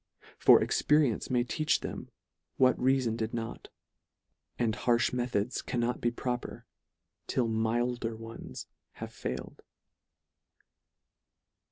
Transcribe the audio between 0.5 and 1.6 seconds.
experience may